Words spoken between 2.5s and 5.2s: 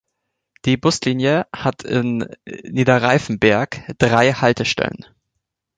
Niederreifenberg drei Haltestellen.